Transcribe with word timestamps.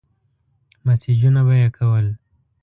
مسېجونه 0.85 1.41
به 1.47 1.53
يې 1.61 1.67
کول. 1.77 2.05